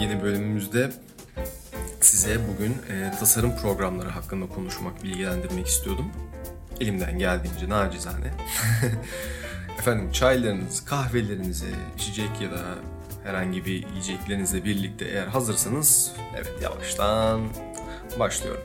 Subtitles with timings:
[0.00, 0.90] Yeni bölümümüzde
[2.00, 6.06] size bugün e, tasarım programları hakkında konuşmak, bilgilendirmek istiyordum.
[6.80, 8.30] Elimden geldiğince nacizane.
[9.78, 12.60] Efendim çaylarınızı, kahvelerinizi, içecek ya da
[13.24, 17.40] herhangi bir yiyeceklerinizle birlikte eğer hazırsanız evet yavaştan
[18.18, 18.62] başlıyorum.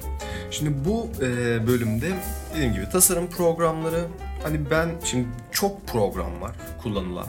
[0.52, 1.28] Şimdi bu e,
[1.68, 2.12] bölümde
[2.54, 4.08] dediğim gibi tasarım programları
[4.44, 7.28] hani ben şimdi çok program var kullanılan.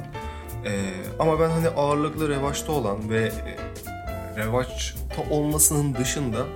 [0.65, 0.71] E,
[1.19, 3.57] ama ben hani ağırlıklı revaçta olan ve e,
[4.37, 6.47] revaçta olmasının dışında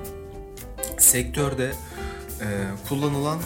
[0.98, 1.72] sektörde
[2.40, 2.46] e,
[2.88, 3.38] kullanılan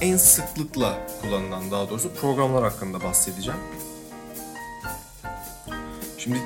[0.00, 3.60] en sıklıkla kullanılan daha doğrusu programlar hakkında bahsedeceğim.
[6.18, 6.38] Şimdi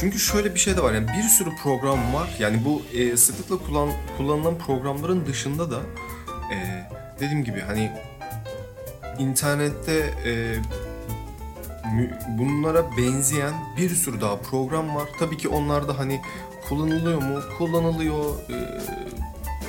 [0.00, 2.36] çünkü şöyle bir şey de var yani bir sürü program var.
[2.38, 5.80] Yani bu e, sıklıkla kullan, kullanılan programların dışında da
[6.52, 6.56] e,
[7.20, 7.92] dediğim gibi hani
[9.18, 10.54] internette e,
[12.28, 15.08] bunlara benzeyen bir sürü daha program var.
[15.18, 16.20] Tabii ki onlar da hani
[16.68, 17.40] kullanılıyor mu?
[17.58, 18.34] Kullanılıyor.
[18.50, 18.56] E,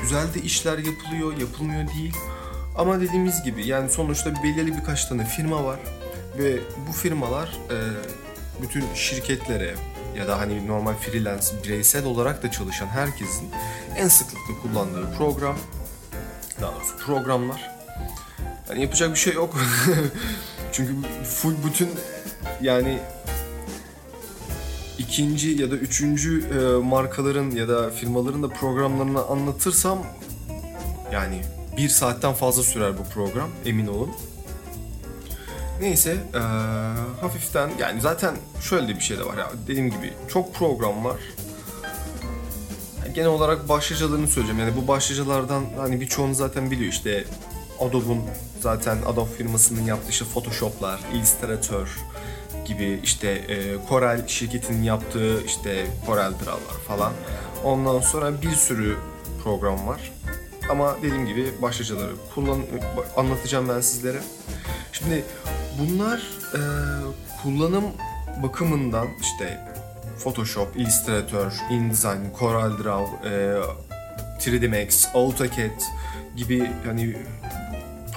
[0.01, 2.15] güzel de işler yapılıyor, yapılmıyor değil.
[2.77, 5.79] Ama dediğimiz gibi yani sonuçta belirli birkaç tane firma var
[6.37, 7.77] ve bu firmalar e,
[8.61, 9.75] bütün şirketlere
[10.17, 13.49] ya da hani normal freelance bireysel olarak da çalışan herkesin
[13.97, 15.57] en sıklıkla kullandığı program
[16.61, 17.71] daha doğrusu programlar.
[18.69, 19.55] Yani yapacak bir şey yok.
[20.77, 21.89] Çünkü full bütün
[22.61, 22.99] yani
[24.97, 30.05] ikinci ya da üçüncü e, markaların ya da firmaların da programlarını anlatırsam
[31.13, 31.41] yani
[31.77, 34.11] bir saatten fazla sürer bu program emin olun.
[35.81, 36.39] Neyse e,
[37.21, 41.17] hafiften yani zaten şöyle bir şey de var ya dediğim gibi çok program var.
[43.13, 47.25] Genel olarak başlıcalarını söyleyeceğim yani bu başlıcalardan hani birçoğunu zaten biliyor işte
[47.79, 48.21] Adobe'un
[48.59, 51.97] zaten Adobe firmasının yaptığı işte Photoshop'lar, Illustrator
[52.65, 57.13] gibi işte e, Corel şirketinin yaptığı işte Corel Draw'lar falan.
[57.63, 58.97] Ondan sonra bir sürü
[59.43, 60.11] program var.
[60.69, 62.59] Ama dediğim gibi başlıcaları kullan
[63.17, 64.19] anlatacağım ben sizlere.
[64.91, 65.23] Şimdi
[65.79, 66.17] bunlar
[66.53, 66.59] e,
[67.43, 67.83] kullanım
[68.43, 69.59] bakımından işte
[70.23, 73.61] Photoshop, Illustrator, InDesign, Corel Draw, e,
[74.39, 75.81] 3D Max, AutoCAD
[76.35, 77.17] gibi hani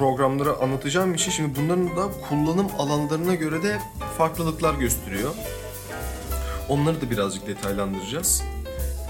[0.01, 3.79] programları anlatacağım için şimdi bunların da kullanım alanlarına göre de
[4.19, 5.31] farklılıklar gösteriyor.
[6.69, 8.43] Onları da birazcık detaylandıracağız.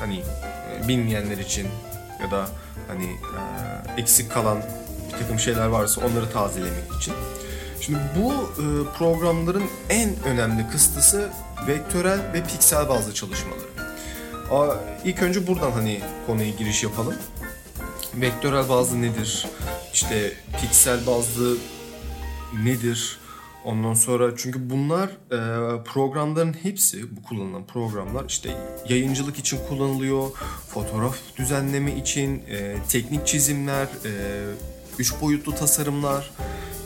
[0.01, 1.67] Hani e, bilmeyenler için
[2.23, 2.49] ya da
[2.89, 4.59] hani e, eksik kalan
[5.13, 7.15] bir takım şeyler varsa onları tazelemek için.
[7.81, 8.65] Şimdi bu e,
[8.99, 11.29] programların en önemli kıstısı
[11.67, 13.61] vektörel ve piksel bazlı çalışmaları.
[15.05, 17.15] İlk önce buradan hani konuya giriş yapalım.
[18.15, 19.47] Vektörel bazlı nedir?
[19.93, 21.57] İşte piksel bazlı
[22.65, 23.19] nedir?
[23.65, 28.51] Ondan sonra çünkü bunlar e, programların hepsi bu kullanılan programlar işte
[28.89, 30.31] yayıncılık için kullanılıyor,
[30.69, 34.13] fotoğraf düzenleme için, e, teknik çizimler, e,
[34.99, 36.31] üç boyutlu tasarımlar.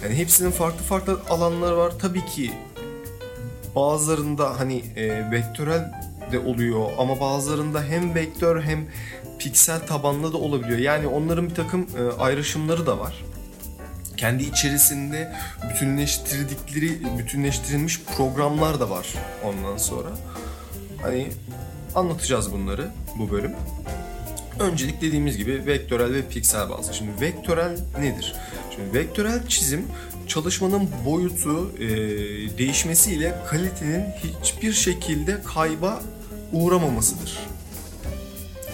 [0.03, 1.93] Yani hepsinin farklı farklı alanları var.
[1.99, 2.53] Tabii ki
[3.77, 5.93] bazılarında hani e, vektörel
[6.33, 8.87] de oluyor ama bazılarında hem vektör hem
[9.39, 10.79] piksel tabanlı da olabiliyor.
[10.79, 13.25] Yani onların bir takım e, ayrışımları da var.
[14.17, 15.33] Kendi içerisinde
[15.71, 20.09] bütünleştirdikleri, bütünleştirilmiş programlar da var ondan sonra.
[21.03, 21.29] Hani
[21.95, 23.53] anlatacağız bunları bu bölüm.
[24.61, 26.95] Öncelik dediğimiz gibi vektörel ve piksel bazlı.
[26.95, 28.35] Şimdi vektörel nedir?
[28.75, 29.87] Şimdi vektörel çizim
[30.27, 31.89] çalışmanın boyutu e,
[32.59, 34.05] değişmesiyle kalitenin
[34.43, 36.03] hiçbir şekilde kayba
[36.53, 37.39] uğramamasıdır.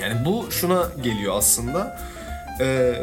[0.00, 2.00] Yani bu şuna geliyor aslında.
[2.61, 2.94] E,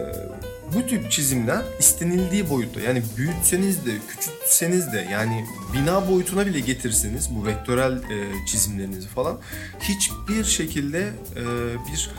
[0.75, 7.29] bu tip çizimler istenildiği boyutta yani büyütseniz de küçültseniz de yani bina boyutuna bile getirseniz
[7.35, 9.37] bu vektörel e, çizimlerinizi falan
[9.79, 10.99] hiçbir şekilde
[11.35, 11.43] e,
[11.91, 12.09] bir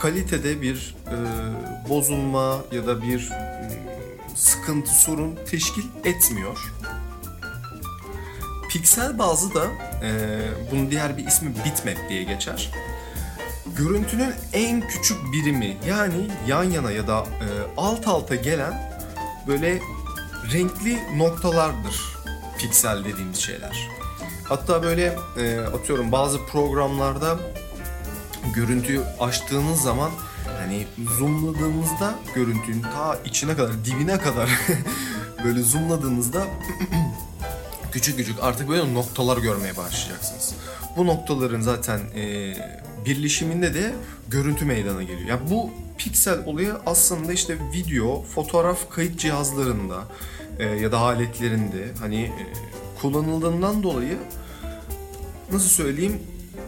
[0.00, 1.16] kalitede bir e,
[1.88, 3.70] bozulma ya da bir e,
[4.34, 6.72] sıkıntı sorun teşkil etmiyor.
[8.70, 9.64] Piksel bazı da
[10.02, 10.40] e,
[10.72, 12.70] bunun diğer bir ismi bitmap diye geçer.
[13.76, 17.46] Görüntünün en küçük birimi yani yan yana ya da e,
[17.76, 18.92] alt alta gelen
[19.46, 19.80] böyle
[20.52, 22.16] renkli noktalardır
[22.58, 23.88] piksel dediğimiz şeyler.
[24.44, 27.38] Hatta böyle e, atıyorum bazı programlarda
[28.54, 30.10] görüntüyü açtığınız zaman
[30.58, 30.86] hani
[31.18, 34.50] zoomladığınızda görüntünün ta içine kadar dibine kadar
[35.44, 36.46] böyle zoomladığınızda
[37.92, 40.54] küçük küçük artık böyle noktalar görmeye başlayacaksınız.
[40.96, 42.54] Bu noktaların zaten e,
[43.04, 43.92] birleşiminde de
[44.28, 45.28] görüntü meydana geliyor.
[45.28, 50.04] Yani bu piksel olayı aslında işte video, fotoğraf kayıt cihazlarında
[50.58, 52.46] e, ya da aletlerinde hani e,
[53.00, 54.18] kullanıldığından dolayı
[55.52, 56.22] nasıl söyleyeyim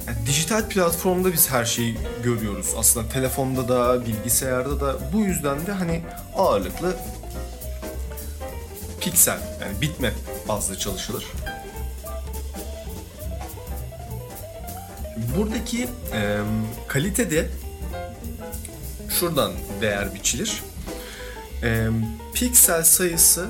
[0.06, 2.74] yani dijital platformda biz her şeyi görüyoruz.
[2.78, 4.98] Aslında telefonda da, bilgisayarda da.
[5.12, 6.02] Bu yüzden de hani
[6.36, 6.96] ağırlıklı
[9.00, 10.12] piksel yani bitmap
[10.48, 11.26] bazlı çalışılır.
[15.36, 16.38] Buradaki e,
[16.88, 17.48] kalitede
[19.08, 20.62] şuradan değer biçilir.
[21.62, 21.88] E,
[22.34, 23.46] piksel sayısı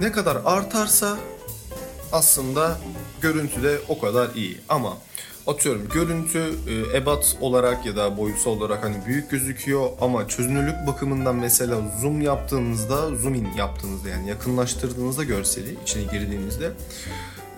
[0.00, 1.18] ne kadar artarsa
[2.12, 2.78] aslında
[3.20, 4.60] görüntü de o kadar iyi.
[4.68, 4.98] Ama
[5.46, 6.54] atıyorum görüntü
[6.94, 13.16] ebat olarak ya da boyutsal olarak hani büyük gözüküyor ama çözünürlük bakımından mesela zoom yaptığınızda,
[13.16, 16.72] zoom in yaptığınızda yani yakınlaştırdığınızda görseli içine girdiğinizde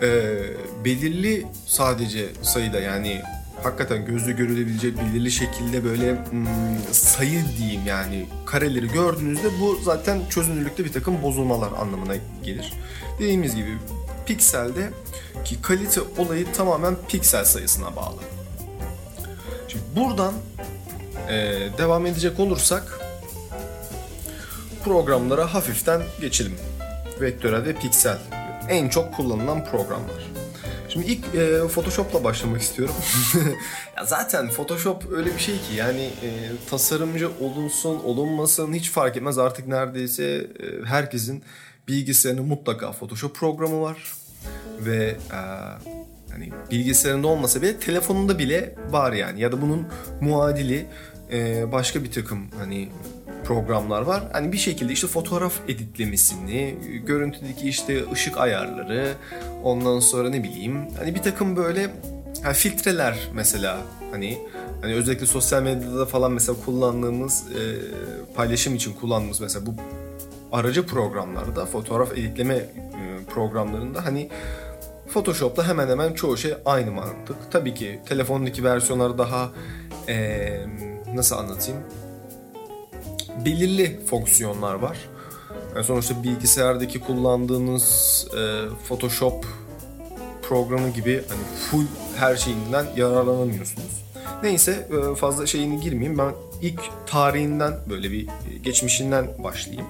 [0.03, 0.43] e,
[0.85, 3.23] belirli sadece sayıda yani
[3.63, 6.47] hakikaten gözle görülebilecek belirli şekilde böyle hmm,
[6.93, 12.73] sayı diyeyim yani kareleri gördüğünüzde bu zaten çözünürlükte bir takım bozulmalar anlamına gelir.
[13.19, 13.79] Dediğimiz gibi
[14.27, 14.91] pikselde
[15.45, 18.21] ki kalite olayı tamamen piksel sayısına bağlı.
[19.69, 20.35] Şimdi buradan
[21.29, 21.35] e,
[21.79, 23.01] devam edecek olursak
[24.85, 26.55] programlara hafiften geçelim.
[27.21, 28.19] Vektörel ve piksel
[28.69, 30.31] en çok kullanılan programlar.
[30.89, 32.95] Şimdi ilk e, Photoshop'la başlamak istiyorum.
[33.97, 36.31] ya zaten Photoshop öyle bir şey ki yani e,
[36.71, 41.43] tasarımcı olunsun olunmasın hiç fark etmez artık neredeyse e, herkesin
[41.89, 44.13] bilgisayarının mutlaka Photoshop programı var
[44.81, 45.41] ve e,
[46.33, 49.87] hani bilgisayarında olmasa bile telefonunda bile var yani ya da bunun
[50.21, 50.87] muadili
[51.33, 52.89] e, başka bir takım hani
[53.45, 54.23] programlar var.
[54.33, 56.75] Hani bir şekilde işte fotoğraf editlemesini,
[57.07, 59.13] görüntüdeki işte ışık ayarları,
[59.63, 61.91] ondan sonra ne bileyim hani bir takım böyle
[62.43, 63.79] ha, filtreler mesela
[64.11, 64.39] hani
[64.81, 67.61] hani özellikle sosyal medyada falan mesela kullandığımız e,
[68.35, 69.75] paylaşım için kullandığımız mesela bu
[70.53, 72.71] aracı programlarda fotoğraf editleme e,
[73.35, 74.29] programlarında hani
[75.13, 77.37] Photoshop'ta hemen hemen çoğu şey aynı mantık.
[77.51, 79.51] Tabii ki telefondaki versiyonlar daha
[80.09, 80.49] e,
[81.15, 81.81] nasıl anlatayım?
[83.45, 84.99] Belirli fonksiyonlar var.
[85.75, 88.41] Yani sonuçta bilgisayardaki kullandığınız e,
[88.89, 89.47] Photoshop
[90.49, 91.41] programı gibi hani
[91.71, 91.87] full
[92.17, 94.07] her şeyinden yararlanamıyorsunuz.
[94.43, 96.19] Neyse e, fazla şeyini girmeyeyim.
[96.19, 99.87] Ben ilk tarihinden böyle bir e, geçmişinden başlayayım.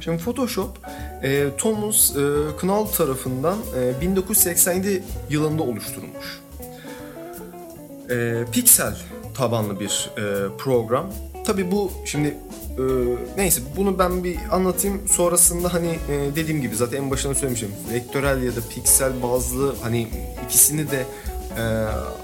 [0.00, 0.78] Şimdi Photoshop
[1.22, 2.12] e, Thomas
[2.60, 3.56] Knoll tarafından
[4.00, 6.40] 1987 yılında oluşturulmuş.
[8.52, 8.96] Pixel
[9.34, 10.10] tabanlı bir
[10.58, 11.06] program.
[11.44, 12.36] Tabi bu şimdi
[13.36, 15.08] neyse bunu ben bir anlatayım.
[15.08, 15.98] Sonrasında hani
[16.36, 17.70] dediğim gibi zaten en başında söylemiştim.
[17.92, 20.08] Vektörel ya da piksel bazlı hani
[20.44, 21.06] ikisini de
[21.58, 21.62] e,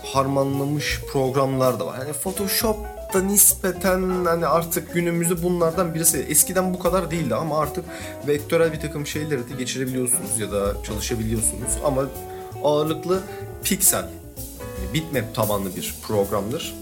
[0.07, 1.97] harmanlamış programlar da var.
[1.97, 6.19] Hani Photoshop'ta nispeten hani artık günümüzde bunlardan birisi.
[6.19, 7.85] Eskiden bu kadar değildi ama artık
[8.27, 11.73] vektörel bir takım şeyleri de geçirebiliyorsunuz ya da çalışabiliyorsunuz.
[11.85, 12.05] Ama
[12.65, 13.21] ağırlıklı
[13.65, 14.05] piksel,
[14.95, 16.75] bitmap tabanlı bir programdır.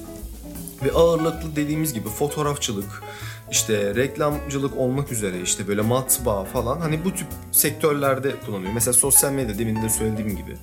[0.85, 3.03] Ve ağırlıklı dediğimiz gibi fotoğrafçılık,
[3.51, 8.73] işte reklamcılık olmak üzere işte böyle matbaa falan hani bu tip sektörlerde kullanılıyor.
[8.73, 10.57] Mesela sosyal medya demin de söylediğim gibi.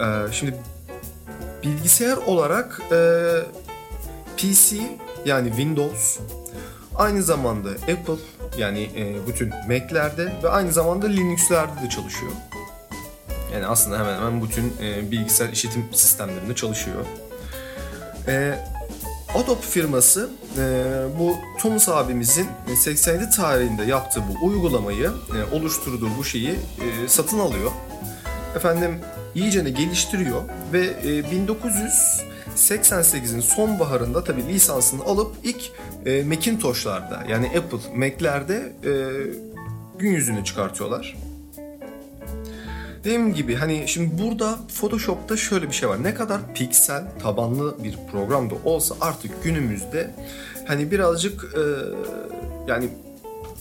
[0.00, 0.54] Ee, şimdi
[1.66, 2.98] Bilgisayar olarak e,
[4.36, 4.76] PC
[5.24, 6.18] yani Windows
[6.96, 8.16] aynı zamanda Apple
[8.58, 12.32] yani e, bütün Mac'lerde ve aynı zamanda Linux'lerde de çalışıyor.
[13.54, 17.04] Yani aslında hemen hemen bütün e, bilgisayar işletim sistemlerinde çalışıyor.
[18.28, 18.58] E,
[19.34, 20.62] Adobe firması e,
[21.18, 22.46] bu Thomas abimizin
[22.76, 27.70] 87 tarihinde yaptığı bu uygulamayı, e, oluşturduğu bu şeyi e, satın alıyor.
[28.56, 29.00] Efendim
[29.34, 30.92] iyicene geliştiriyor ve
[32.56, 35.70] 1988'in e, sonbaharında tabi lisansını alıp ilk
[36.06, 38.92] e, Macintosh'larda yani Apple Mac'lerde e,
[39.98, 41.16] gün yüzüne çıkartıyorlar.
[43.06, 46.02] Dediğim gibi hani şimdi burada Photoshop'ta şöyle bir şey var.
[46.02, 50.14] Ne kadar piksel tabanlı bir program da olsa artık günümüzde
[50.68, 51.62] hani birazcık e,
[52.70, 52.88] yani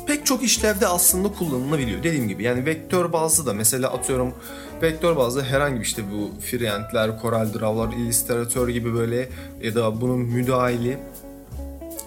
[0.08, 2.04] pek çok işlevde aslında kullanılabiliyor.
[2.04, 4.34] Dediğim gibi yani vektör bazlı da mesela atıyorum
[4.82, 9.30] vektör bazlı herhangi bir işte bu Freehand'ler, Corel Draw'lar, Illustrator gibi böyle
[9.62, 10.98] ya da bunun müdahili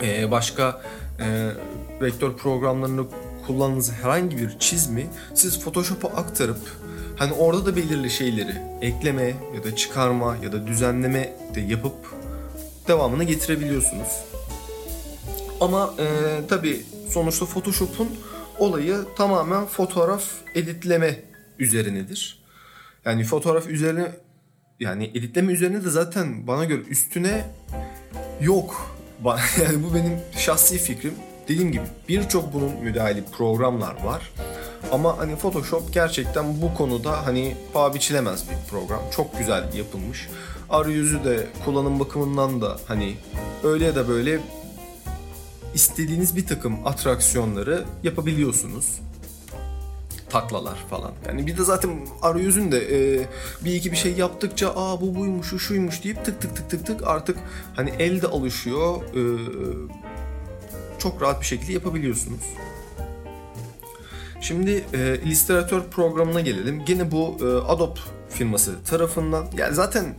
[0.03, 0.83] e, başka
[1.21, 1.49] e,
[2.01, 3.05] vektör programlarını
[3.47, 6.88] kullandığınız herhangi bir çizimi siz Photoshop'a aktarıp
[7.19, 11.95] hani orada da belirli şeyleri ekleme ya da çıkarma ya da düzenleme de yapıp
[12.89, 14.09] devamını getirebiliyorsunuz.
[15.61, 16.07] Ama e,
[16.49, 18.09] tabii sonuçta Photoshop'un
[18.59, 21.23] olayı tamamen fotoğraf editleme
[21.59, 22.43] üzerinedir.
[23.05, 24.13] Yani fotoğraf üzerine
[24.81, 27.45] yani editleme üzerine de zaten bana göre üstüne
[28.41, 28.95] yok.
[29.63, 31.15] Yani bu benim şahsi fikrim.
[31.49, 34.33] Dediğim gibi birçok bunun müdahili programlar var.
[34.93, 39.01] Ama hani Photoshop gerçekten bu konuda hani paha biçilemez bir program.
[39.17, 40.29] Çok güzel yapılmış.
[40.71, 43.17] Arayüzü de kullanım bakımından da hani
[43.65, 44.41] öyle ya da böyle
[45.75, 49.01] istediğiniz bir takım atraksiyonları yapabiliyorsunuz
[50.31, 51.13] taklalar falan.
[51.27, 51.91] Yani bir de zaten
[52.23, 53.27] arayüzünde e,
[53.65, 56.87] bir iki bir şey yaptıkça aa bu buymuş, şu şuymuş deyip tık tık tık tık
[56.87, 57.39] tık artık
[57.77, 59.03] hani elde alışıyor.
[59.03, 59.21] E,
[60.99, 62.41] çok rahat bir şekilde yapabiliyorsunuz.
[64.41, 66.85] Şimdi e, Illustrator programına gelelim.
[66.85, 70.15] Gene bu e, Adobe firması tarafından yani zaten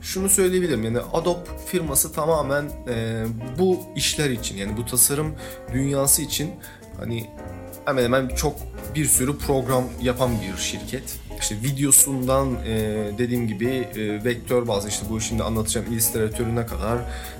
[0.00, 3.24] şunu söyleyebilirim yani Adobe firması tamamen e,
[3.58, 5.34] bu işler için yani bu tasarım
[5.72, 6.50] dünyası için
[6.98, 7.30] hani
[7.84, 8.56] hemen hemen çok
[8.94, 11.18] bir sürü program yapan bir şirket.
[11.42, 12.74] İşte videosundan e,
[13.18, 16.98] dediğim gibi e, vektör bazı işte bu şimdi anlatacağım illüstratörüne kadar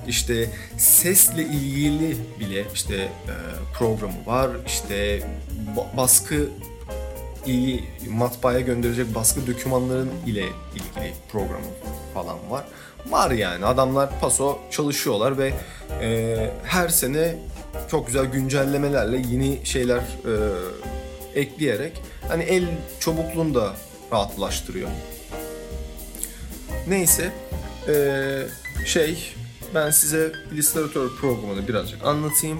[0.09, 3.35] işte sesle ilgili bile işte e,
[3.78, 4.50] programı var.
[4.66, 5.23] İşte
[5.97, 6.49] baskı
[7.47, 10.44] iyi matbaaya gönderecek baskı dokümanların ile
[10.75, 11.66] ilgili programı
[12.14, 12.64] falan var.
[13.11, 15.52] Var yani adamlar paso çalışıyorlar ve
[16.02, 17.35] e, her sene
[17.90, 20.35] çok güzel güncellemelerle yeni şeyler e,
[21.40, 22.64] ekleyerek hani el
[23.00, 23.73] çabukluğunu da
[24.12, 24.88] rahatlaştırıyor.
[26.88, 27.33] Neyse
[27.88, 28.42] ee,
[28.87, 29.35] şey
[29.75, 32.59] ben size Illustrator programını birazcık anlatayım.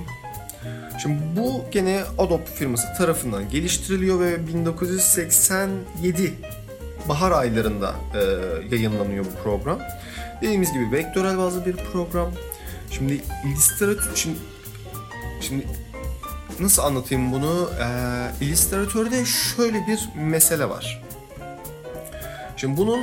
[1.03, 6.35] Şimdi bu gene Adobe firması tarafından geliştiriliyor ve 1987
[7.09, 8.21] bahar aylarında e,
[8.77, 9.79] yayınlanıyor bu program.
[10.43, 12.33] Dediğimiz gibi vektörel bazlı bir program.
[12.91, 14.39] Şimdi Illustrator şimdi
[15.41, 15.67] şimdi
[16.61, 17.71] nasıl anlatayım bunu?
[17.81, 21.02] Ee, Illustrator'da şöyle bir mesele var.
[22.63, 23.01] Şimdi bunun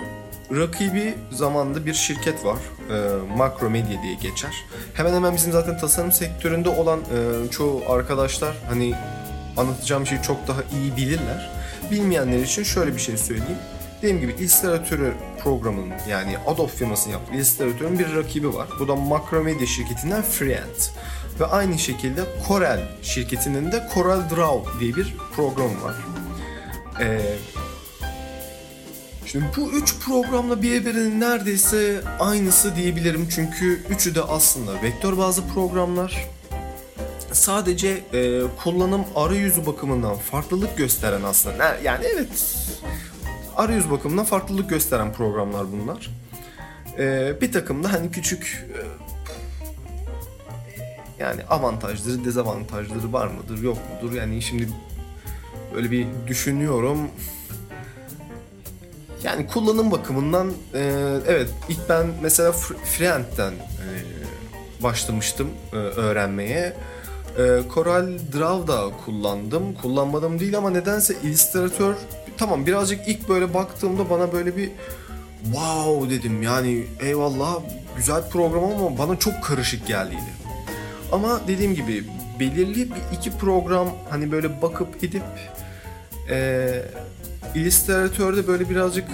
[0.52, 2.58] rakibi zamanda bir şirket var.
[2.90, 4.66] E, Macromedia diye geçer.
[4.94, 8.94] Hemen hemen bizim zaten tasarım sektöründe olan e, çoğu arkadaşlar hani
[9.58, 11.52] anlatacağım şeyi çok daha iyi bilirler.
[11.92, 13.58] Bilmeyenler için şöyle bir şey söyleyeyim.
[13.98, 15.00] Dediğim gibi Illustrator
[15.44, 18.68] programının yani Adobe firmasının yaptığı Illustrator'ın bir rakibi var.
[18.80, 20.80] Bu da Macromedia şirketinden Freehand.
[21.40, 25.96] Ve aynı şekilde Corel şirketinin de Corel Draw diye bir program var.
[27.02, 27.20] Ee,
[29.32, 33.28] şimdi bu üç programla birbirinin neredeyse aynısı diyebilirim.
[33.36, 36.28] Çünkü üçü de aslında vektör bazı programlar.
[37.32, 41.78] Sadece e, kullanım arayüzü bakımından farklılık gösteren aslında.
[41.84, 42.56] Yani evet
[43.56, 46.10] arayüz bakımından farklılık gösteren programlar bunlar.
[46.98, 48.82] Ee, bir takım da hani küçük e,
[51.24, 54.16] yani avantajları, dezavantajları var mıdır, yok mudur?
[54.16, 54.70] Yani şimdi
[55.76, 57.10] böyle bir düşünüyorum.
[59.24, 60.94] Yani kullanım bakımından e,
[61.28, 63.90] evet ilk ben mesela Freehand'den e,
[64.84, 66.74] başlamıştım e, öğrenmeye.
[67.38, 69.74] E, Coral Draw da kullandım.
[69.74, 71.94] Kullanmadım değil ama nedense Illustrator
[72.38, 74.72] tamam birazcık ilk böyle baktığımda bana böyle bir
[75.44, 76.44] wow dedim.
[76.44, 77.60] Yani eyvallah
[77.98, 80.40] güzel program ama bana çok karışık geldiydi.
[81.12, 82.04] Ama dediğim gibi
[82.40, 85.24] belirli bir iki program hani böyle bakıp gidip
[86.30, 86.82] e,
[87.56, 89.08] Illustrator'da böyle birazcık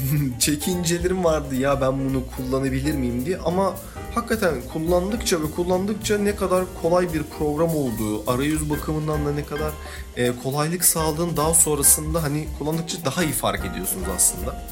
[0.38, 3.76] çekincelerim vardı ya ben bunu kullanabilir miyim diye ama
[4.14, 9.72] hakikaten kullandıkça ve kullandıkça ne kadar kolay bir program olduğu, arayüz bakımından da ne kadar
[10.16, 14.64] e, kolaylık sağladığını daha sonrasında hani kullandıkça daha iyi fark ediyorsunuz aslında.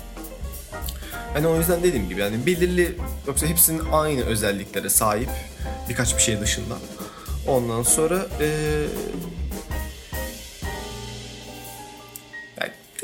[1.34, 5.30] Hani o yüzden dediğim gibi yani belirli yoksa hepsinin aynı özelliklere sahip
[5.88, 6.74] birkaç bir şey dışında.
[7.46, 8.86] Ondan sonra ee,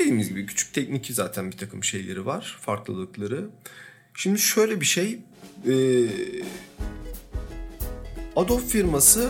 [0.05, 3.49] dediğimiz gibi küçük teknik zaten bir takım şeyleri var, farklılıkları.
[4.13, 5.19] Şimdi şöyle bir şey
[5.67, 6.05] ee,
[8.35, 9.29] Adobe firması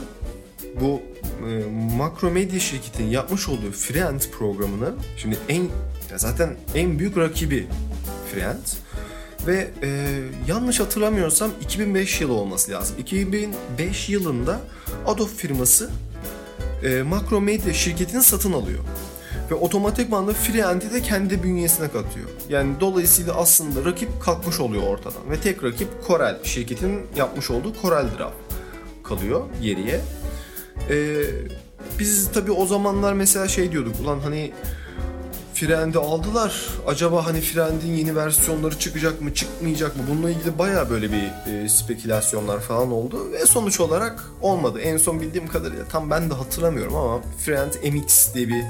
[0.81, 1.01] bu
[1.47, 1.63] e,
[1.97, 5.67] Macromedia şirketinin yapmış olduğu Freehand programını şimdi en
[6.15, 7.67] zaten en büyük rakibi
[8.31, 8.65] Freehand
[9.47, 12.95] ve e, yanlış hatırlamıyorsam 2005 yılı olması lazım.
[12.99, 14.61] 2005 yılında
[15.05, 15.89] Adobe firması
[16.83, 18.79] e, Macromedia şirketini satın alıyor.
[19.51, 22.29] Ve otomatikman da Freehand'i de kendi bünyesine katıyor.
[22.49, 25.31] Yani dolayısıyla aslında rakip kalkmış oluyor ortadan.
[25.31, 28.33] Ve tek rakip Corel şirketinin yapmış olduğu Corel Draw
[29.03, 30.01] kalıyor geriye.
[30.89, 31.21] Ee,
[31.99, 34.51] biz tabii o zamanlar mesela şey diyorduk ulan hani
[35.55, 36.69] Frende aldılar.
[36.87, 40.03] Acaba hani Frend'in yeni versiyonları çıkacak mı, çıkmayacak mı?
[40.09, 44.79] Bununla ilgili baya böyle bir e, spekülasyonlar falan oldu ve sonuç olarak olmadı.
[44.79, 48.63] En son bildiğim kadarıyla tam ben de hatırlamıyorum ama Friend MX diye bir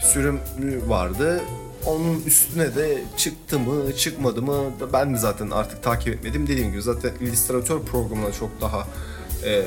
[0.00, 0.40] sürüm
[0.86, 1.40] vardı.
[1.86, 6.46] Onun üstüne de çıktı mı, çıkmadı mı ben de zaten artık takip etmedim.
[6.46, 8.86] Dediğim gibi zaten Illustrator programına çok daha
[9.44, 9.64] e,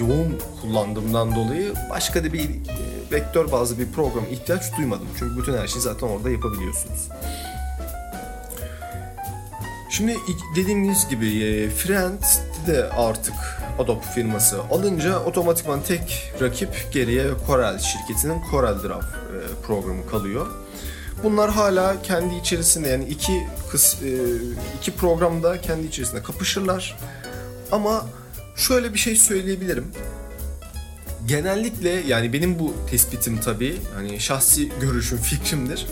[0.00, 5.08] yoğun kullandığımdan dolayı başka da bir e, vektör bazlı bir program ihtiyaç duymadım.
[5.18, 7.08] Çünkü bütün her şeyi zaten orada yapabiliyorsunuz.
[9.90, 10.16] Şimdi
[10.56, 13.34] dediğimiz gibi e, Friend'de de artık
[13.78, 20.46] Adobe firması alınca otomatikman tek rakip geriye Corel şirketinin Corel Draw e, programı kalıyor.
[21.24, 23.32] Bunlar hala kendi içerisinde yani iki
[23.70, 24.08] kıs, e,
[24.78, 26.98] iki programda kendi içerisinde kapışırlar.
[27.72, 28.06] Ama
[28.56, 29.92] şöyle bir şey söyleyebilirim.
[31.26, 35.86] Genellikle yani benim bu tespitim tabii hani şahsi görüşüm fikrimdir.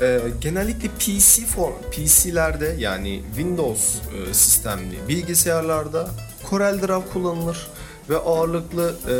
[0.00, 6.10] Ee, genellikle PC form PC'lerde yani Windows e, sistemli bilgisayarlarda
[6.52, 7.66] Corel Draw kullanılır
[8.08, 9.14] ve ağırlıklı e,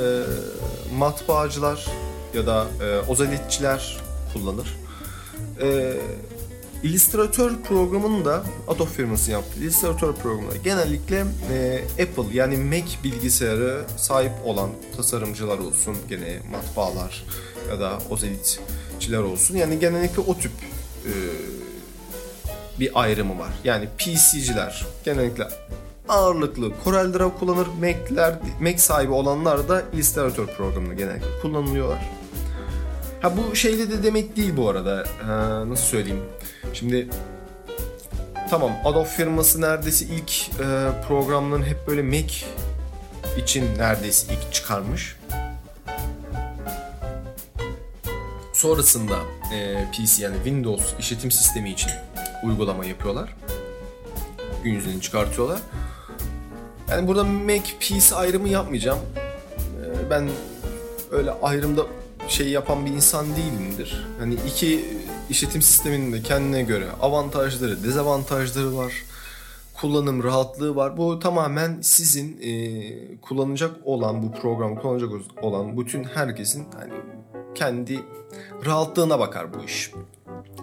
[0.94, 1.86] matbaacılar
[2.34, 3.96] ya da e, ozalitçiler
[4.32, 4.76] kullanır.
[5.62, 5.96] E,
[6.82, 9.60] Illustrator programının da Adobe firması yaptı.
[9.60, 17.24] Illustrator programında genellikle e, Apple yani Mac bilgisayarı sahip olan tasarımcılar olsun, gene matbaalar
[17.70, 19.56] ya da ozalitçiler olsun.
[19.56, 20.52] Yani genellikle o tip
[21.06, 21.12] e,
[22.80, 23.52] bir ayrımı var.
[23.64, 25.48] Yani PC'ciler genellikle
[26.12, 27.66] ağırlıklı Corel Draw kullanır.
[27.80, 32.10] Mac'ler, Mac sahibi olanlar da Illustrator programını genellikle kullanılıyorlar.
[33.22, 35.04] Ha bu şeyde de demek değil bu arada.
[35.26, 36.22] Ha, nasıl söyleyeyim?
[36.72, 37.08] Şimdi
[38.50, 42.46] tamam Adobe firması neredeyse ilk e, programların hep böyle Mac
[43.38, 45.16] için neredeyse ilk çıkarmış.
[48.52, 49.18] Sonrasında
[49.54, 51.90] e, PC yani Windows işletim sistemi için
[52.44, 53.36] uygulama yapıyorlar.
[54.64, 55.60] Gün yüzünü çıkartıyorlar.
[56.92, 58.98] Yani burada Mac PC ayrımı yapmayacağım.
[59.84, 60.28] E, ben
[61.10, 61.86] öyle ayrımda
[62.28, 64.06] şey yapan bir insan değilimdir.
[64.18, 64.84] Hani iki
[65.30, 68.92] işletim sisteminin de kendine göre avantajları, dezavantajları var.
[69.74, 70.96] Kullanım rahatlığı var.
[70.96, 75.10] Bu tamamen sizin e, kullanacak olan bu programı kullanacak
[75.42, 76.92] olan bütün herkesin hani
[77.54, 78.00] kendi
[78.66, 79.92] rahatlığına bakar bu iş.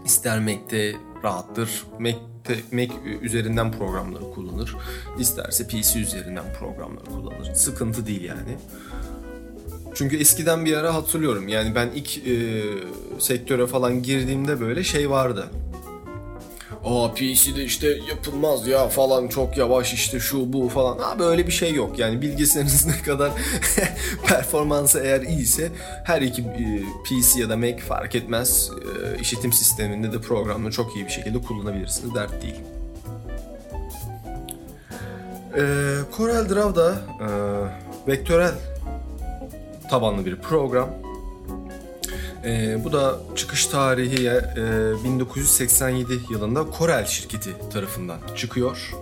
[0.06, 4.76] İster Mac'te rahattır, Mac'te, Mac üzerinden programları kullanır.
[5.20, 7.54] İsterse PC üzerinden programları kullanır.
[7.54, 8.58] Sıkıntı değil yani.
[9.96, 11.48] Çünkü eskiden bir ara hatırlıyorum.
[11.48, 12.64] Yani ben ilk e,
[13.20, 15.46] sektöre falan girdiğimde böyle şey vardı.
[16.86, 20.98] Aa PC'de işte yapılmaz ya falan çok yavaş işte şu bu falan.
[21.00, 22.00] Abi öyle bir şey yok.
[22.00, 23.32] Yani bilgisayarınız ne kadar
[24.28, 25.72] performansı eğer iyiyse
[26.06, 28.72] her iki e, PC ya da Mac fark etmez.
[29.16, 32.16] E, işletim sisteminde de programını çok iyi bir şekilde kullanabilirsiniz.
[32.16, 32.56] Dert değil.
[35.56, 35.64] E,
[36.18, 37.28] Corel Draw da e,
[38.12, 38.54] vektörel
[39.90, 40.90] tabanlı bir program.
[42.46, 48.94] E, bu da çıkış tarihi e, 1987 yılında Corel şirketi tarafından çıkıyor.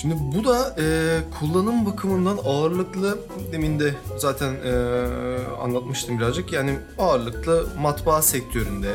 [0.00, 3.18] Şimdi bu da e, kullanım bakımından ağırlıklı
[3.52, 4.72] demin de zaten e,
[5.62, 8.92] anlatmıştım birazcık yani ağırlıklı matbaa sektöründe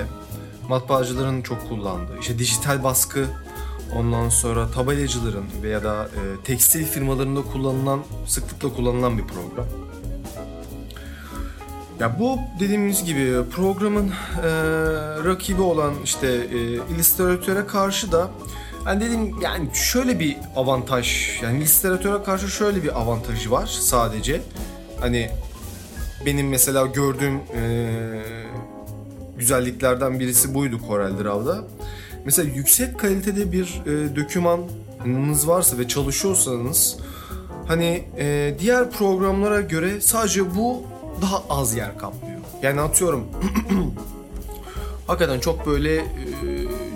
[0.70, 3.26] matbaacıların çok kullandığı işte dijital baskı
[3.96, 9.66] Ondan sonra tabelacıların veya da e, tekstil firmalarında kullanılan, sıklıkla kullanılan bir program.
[12.00, 14.50] Ya bu dediğimiz gibi programın e,
[15.26, 16.58] rakibi olan işte e,
[16.94, 18.32] Illustrator'a karşı da
[18.86, 24.42] yani dedim yani şöyle bir avantaj yani Illustrator'a karşı şöyle bir avantajı var sadece.
[25.00, 25.30] Hani
[26.26, 27.90] benim mesela gördüğüm e,
[29.38, 31.64] güzelliklerden birisi buydu Corel Draw'da.
[32.26, 36.98] Mesela yüksek kalitede bir e, dokümanınız varsa ve çalışıyorsanız
[37.68, 40.84] hani e, diğer programlara göre sadece bu
[41.22, 42.40] daha az yer kaplıyor.
[42.62, 43.28] Yani atıyorum
[45.08, 46.06] hakikaten çok böyle e,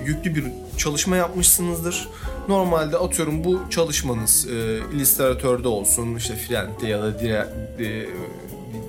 [0.06, 0.46] yüklü bir
[0.78, 2.10] çalışma yapmışsınızdır.
[2.48, 7.48] Normalde atıyorum bu çalışmanız e, Illustrator'da olsun, işte Frent'te ya da diğer,
[7.80, 8.10] e,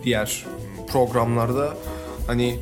[0.04, 0.46] diğer
[0.88, 1.74] programlarda
[2.26, 2.58] hani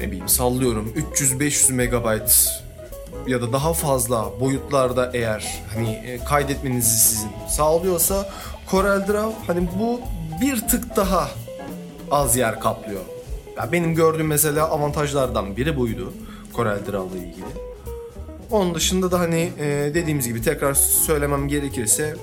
[0.00, 2.50] ne bileyim sallıyorum 300-500 megabayt
[3.26, 8.30] ya da daha fazla boyutlarda eğer hani e, kaydetmenizi sizin sağlıyorsa
[8.70, 10.00] Corel Draw hani bu
[10.40, 11.30] bir tık daha
[12.10, 13.00] az yer kaplıyor.
[13.56, 16.12] Ya benim gördüğüm mesela avantajlardan biri buydu
[16.54, 17.44] Corel Draw ile ilgili.
[18.50, 22.16] Onun dışında da hani e, dediğimiz gibi tekrar söylemem gerekirse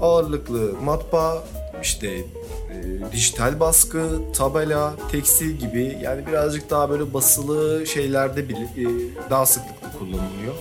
[0.00, 1.44] ağırlıklı matbaa
[1.82, 8.84] işte e, dijital baskı, tabela, tekstil gibi yani birazcık daha böyle basılı şeylerde bile e,
[9.30, 10.54] daha sıklıkla kullanılıyor.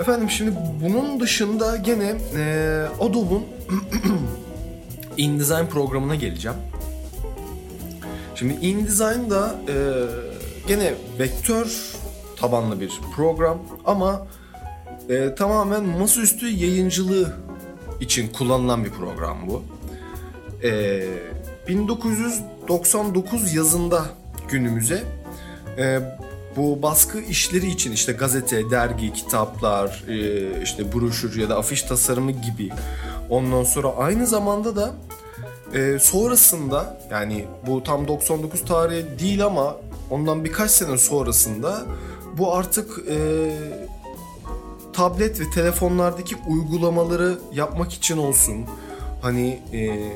[0.00, 3.44] Efendim şimdi bunun dışında gene e, Adobe'un
[5.16, 6.56] InDesign programına geleceğim.
[8.34, 9.76] Şimdi InDesign'da e,
[10.68, 11.92] gene vektör
[12.36, 14.26] tabanlı bir program ama
[15.08, 17.32] e, tamamen masaüstü yayıncılığı
[18.00, 19.62] için kullanılan bir program bu.
[20.62, 21.02] E,
[21.68, 24.04] 1999 yazında
[24.48, 25.02] günümüze
[25.78, 26.00] e,
[26.56, 32.30] bu baskı işleri için işte gazete, dergi, kitaplar, e, işte broşür ya da afiş tasarımı
[32.30, 32.70] gibi.
[33.32, 34.94] Ondan sonra aynı zamanda da
[35.74, 39.76] e, sonrasında yani bu tam 99 tarihi değil ama
[40.10, 41.82] ondan birkaç sene sonrasında
[42.38, 43.16] bu artık e,
[44.92, 48.66] tablet ve telefonlardaki uygulamaları yapmak için olsun
[49.22, 50.12] hani e,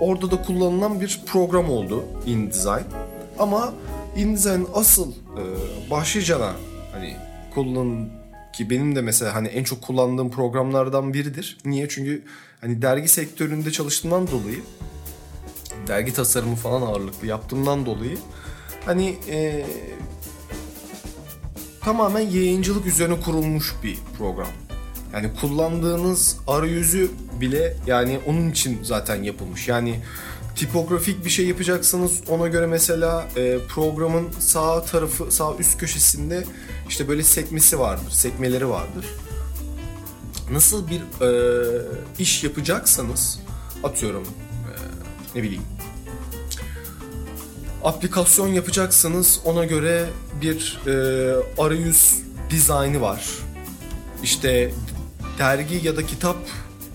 [0.00, 2.84] orada da kullanılan bir program oldu InDesign.
[3.38, 3.72] Ama
[4.16, 5.42] InDesign'ın asıl e,
[5.90, 6.52] başlıcana
[6.92, 7.16] hani
[7.54, 8.08] kullan
[8.52, 11.58] ki benim de mesela hani en çok kullandığım programlardan biridir.
[11.64, 11.88] Niye?
[11.88, 12.24] Çünkü
[12.62, 14.60] hani dergi sektöründe çalıştığımdan dolayı
[15.86, 18.18] dergi tasarımı falan ağırlıklı yaptığımdan dolayı
[18.86, 19.66] hani e,
[21.80, 24.48] tamamen yayıncılık üzerine kurulmuş bir program.
[25.12, 29.68] Yani kullandığınız arayüzü bile yani onun için zaten yapılmış.
[29.68, 30.00] Yani
[30.56, 36.44] tipografik bir şey yapacaksanız ona göre mesela e, programın sağ tarafı sağ üst köşesinde
[36.88, 39.06] işte böyle sekmesi vardır, sekmeleri vardır.
[40.52, 41.82] Nasıl bir e,
[42.18, 43.38] iş yapacaksanız
[43.84, 44.74] atıyorum e,
[45.38, 45.62] ne bileyim
[47.84, 50.06] aplikasyon yapacaksanız ona göre
[50.40, 50.92] bir e,
[51.58, 53.24] arayüz dizaynı var.
[54.22, 54.74] İşte
[55.38, 56.36] dergi ya da kitap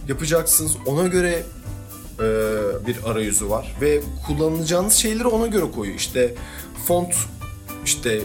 [0.08, 1.44] yapacaksınız ona göre
[2.20, 2.28] e,
[2.88, 5.98] bir arayüzü var ve kullanacağınız şeyleri ona göre koyuyor.
[5.98, 6.36] İşte
[6.88, 7.16] font
[7.86, 8.24] işte e,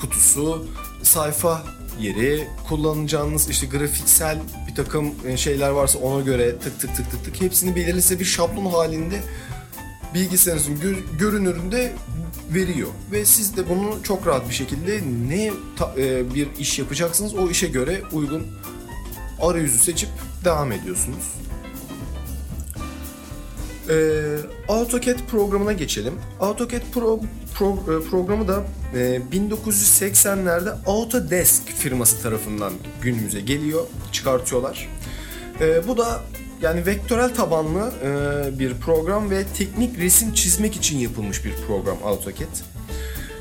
[0.00, 0.66] kutusu,
[1.02, 1.62] sayfa
[2.00, 4.38] yeri, kullanacağınız işte grafiksel
[4.70, 8.24] bir takım e, şeyler varsa ona göre tık tık tık tık tık hepsini belirlese bir
[8.24, 9.20] şablon halinde
[10.14, 11.92] bilgisayarınızın gö- görünüründe
[12.54, 17.34] veriyor ve siz de bunu çok rahat bir şekilde ne ta- e, bir iş yapacaksınız
[17.34, 18.46] o işe göre uygun
[19.40, 20.08] arayüzü seçip
[20.44, 21.24] devam ediyorsunuz.
[23.90, 24.36] Ee,
[24.68, 26.14] AutoCAD programına geçelim.
[26.40, 27.20] AutoCAD Pro,
[27.54, 32.72] pro, e, programı da e, 1980'lerde Autodesk firması tarafından
[33.02, 34.88] günümüze geliyor, çıkartıyorlar.
[35.60, 36.20] E, bu da
[36.62, 42.56] yani vektörel tabanlı e, bir program ve teknik resim çizmek için yapılmış bir program AutoCAD.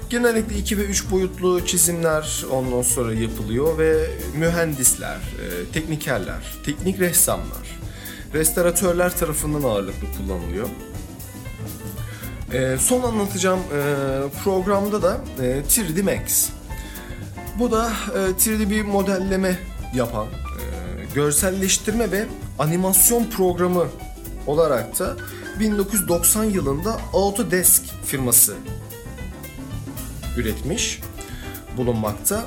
[0.10, 7.79] Genellikle 2 ve 3 boyutlu çizimler ondan sonra yapılıyor ve mühendisler, e, teknikerler, teknik ressamlar,
[8.34, 10.70] restoratörler tarafından ağırlıklı kullanılıyor.
[12.54, 13.84] E, son anlatacağım e,
[14.44, 16.50] programda da e, 3D Max.
[17.60, 19.60] Bu da e, 3D bir modelleme
[19.94, 22.26] yapan, e, görselleştirme ve
[22.60, 23.86] animasyon programı
[24.48, 25.16] olarak da
[25.60, 28.56] 1990 yılında Autodesk firması
[30.38, 31.02] üretmiş
[31.78, 32.46] bulunmakta.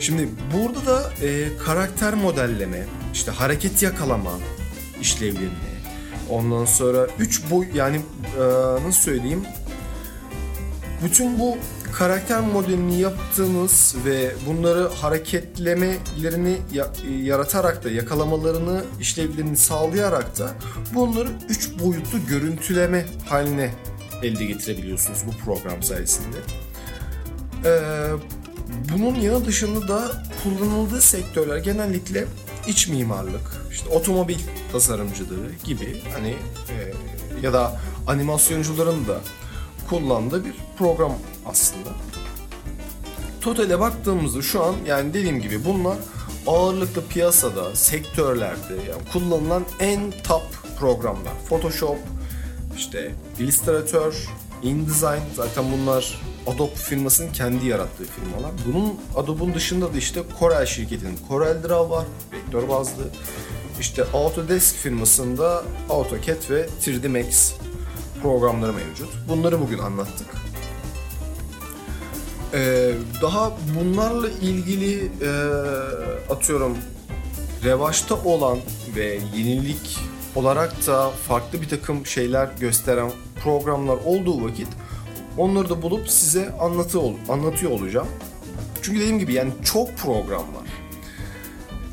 [0.00, 4.32] Şimdi burada da e, karakter modelleme, işte hareket yakalama
[5.00, 5.50] işlevlerini,
[6.30, 8.40] ondan sonra 3 boy yani e,
[8.86, 9.44] nasıl söyleyeyim
[11.04, 11.56] bütün bu
[11.92, 20.50] karakter modelini yaptığınız ve bunları hareketlemelerini ya- yaratarak da yakalamalarını işlevlerini sağlayarak da
[20.94, 23.70] bunları 3 boyutlu görüntüleme haline
[24.22, 26.36] elde getirebiliyorsunuz bu program sayesinde.
[27.64, 27.80] Ee,
[28.92, 32.24] bunun yanı dışında da kullanıldığı sektörler genellikle
[32.70, 34.38] iç mimarlık, işte otomobil
[34.72, 36.28] tasarımcılığı gibi hani
[36.68, 36.92] e,
[37.42, 39.20] ya da animasyoncuların da
[39.88, 41.12] kullandığı bir program
[41.46, 41.88] aslında.
[43.40, 45.96] Totale baktığımızda şu an yani dediğim gibi bunlar
[46.46, 50.42] ağırlıklı piyasada, sektörlerde yani kullanılan en top
[50.78, 51.32] programlar.
[51.48, 51.98] Photoshop,
[52.76, 54.14] işte Illustrator,
[54.62, 58.52] InDesign zaten bunlar Adobe firmasının kendi yarattığı firmalar.
[58.66, 63.02] Bunun Adobe'un dışında da işte Corel şirketinin Corel Draw var, vektör bazlı.
[63.80, 67.52] İşte Autodesk firmasında AutoCAD ve 3D Max
[68.22, 69.08] programları mevcut.
[69.28, 70.26] Bunları bugün anlattık.
[72.54, 75.30] Ee, daha bunlarla ilgili e,
[76.32, 76.78] atıyorum
[77.64, 78.58] revaçta olan
[78.96, 79.98] ve yenilik
[80.34, 83.12] olarak da farklı bir takım şeyler gösteren
[83.44, 84.68] programlar olduğu vakit
[85.40, 88.08] onları da bulup size anlatı anlatıyor olacağım.
[88.82, 90.68] Çünkü dediğim gibi yani çok program var.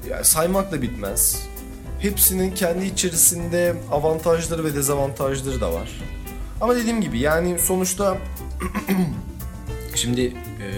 [0.10, 1.48] Yani saymakla bitmez.
[2.00, 6.02] Hepsinin kendi içerisinde avantajları ve dezavantajları da var.
[6.62, 8.18] Ama dediğim gibi yani sonuçta
[9.96, 10.70] şimdi e,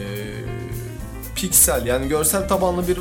[1.36, 2.98] piksel yani görsel tabanlı bir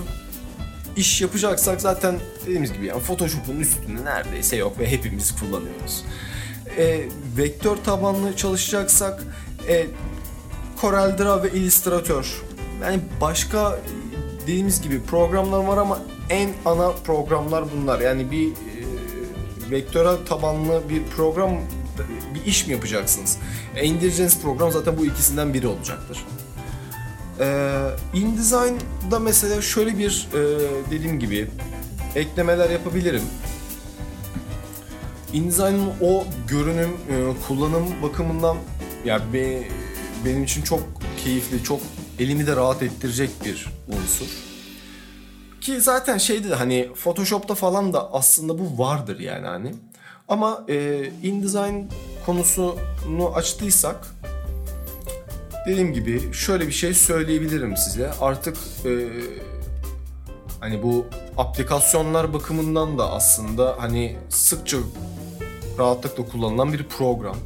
[0.97, 6.05] iş yapacaksak zaten dediğimiz gibi yani Photoshop'un üstünde neredeyse yok ve hepimiz kullanıyoruz.
[6.79, 7.01] E,
[7.37, 9.25] vektör tabanlı çalışacaksak
[9.69, 9.87] e,
[10.81, 12.43] Corel Draw ve Illustrator
[12.83, 13.79] yani başka
[14.43, 15.99] dediğimiz gibi programlar var ama
[16.31, 18.01] en ana programlar bunlar.
[18.01, 18.55] Yani bir e,
[19.71, 21.51] vektörel tabanlı bir program
[22.35, 23.39] bir iş mi yapacaksınız?
[23.77, 26.25] E, indireceğiniz program zaten bu ikisinden biri olacaktır.
[27.41, 27.71] E,
[28.15, 30.41] InDesign'da mesela şöyle bir e,
[30.91, 31.49] dediğim gibi
[32.15, 33.23] eklemeler yapabilirim.
[35.33, 38.57] InDesign'ın o görünüm, e, kullanım bakımından
[39.09, 39.63] ya be,
[40.25, 40.81] benim için çok
[41.25, 41.81] keyifli, çok
[42.19, 44.27] elimi de rahat ettirecek bir unsur.
[45.61, 49.75] Ki zaten şeydi hani Photoshop'ta falan da aslında bu vardır yani hani.
[50.29, 51.85] Ama e, InDesign
[52.27, 54.15] konusunu açtıysak
[55.67, 58.11] dediğim gibi şöyle bir şey söyleyebilirim size.
[58.21, 58.91] Artık e,
[60.61, 64.79] hani bu aplikasyonlar bakımından da aslında hani sıkça
[65.79, 67.37] rahatlıkla kullanılan bir program.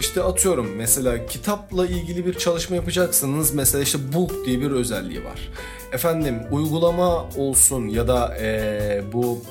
[0.00, 3.54] İşte atıyorum mesela kitapla ilgili bir çalışma yapacaksınız.
[3.54, 5.48] Mesela işte Book diye bir özelliği var.
[5.92, 9.42] Efendim uygulama olsun ya da e, bu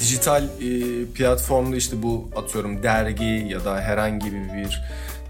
[0.00, 4.82] dijital e, platformda işte bu atıyorum dergi ya da herhangi bir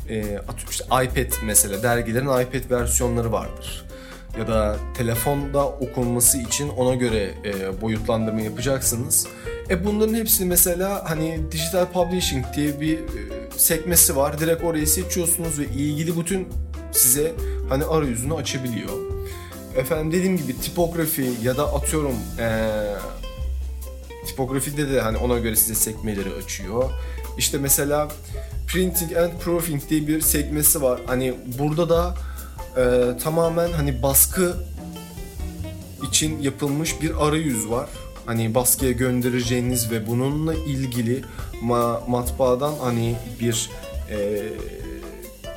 [0.09, 3.85] e, atıyorum işte iPad mesela dergilerin iPad versiyonları vardır.
[4.39, 9.27] Ya da telefonda okunması için ona göre e, boyutlandırma yapacaksınız.
[9.71, 12.99] E bunların hepsi mesela hani dijital publishing diye bir
[13.57, 14.41] sekmesi var.
[14.41, 16.49] Direkt orayı seçiyorsunuz ve ilgili bütün
[16.93, 17.33] size
[17.69, 18.91] hani arayüzünü açabiliyor.
[19.77, 22.95] Efendim dediğim gibi tipografi ya da atıyorum ee,
[24.27, 26.91] tipografide de hani ona göre size sekmeleri açıyor.
[27.39, 28.09] İşte mesela
[28.67, 31.01] printing and proofing diye bir sekmesi var.
[31.07, 32.15] Hani burada da
[32.77, 34.57] e, tamamen hani baskı
[36.09, 37.89] için yapılmış bir arayüz var.
[38.27, 41.25] Hani baskıya göndereceğiniz ve bununla ilgili
[41.65, 43.71] ma- matbaadan hani bir
[44.11, 44.43] e,